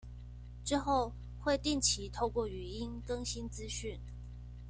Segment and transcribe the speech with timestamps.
[0.65, 3.99] 之後會定期透過語音更新資訊